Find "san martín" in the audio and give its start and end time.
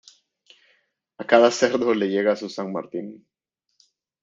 2.49-3.27